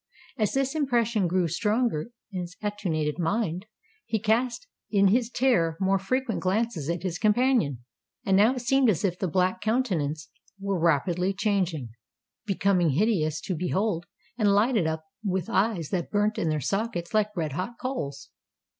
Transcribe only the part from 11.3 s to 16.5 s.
changing—becoming hideous to behold, and lighted up with eyes that burnt in